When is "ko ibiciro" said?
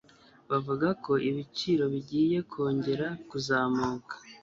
1.03-1.83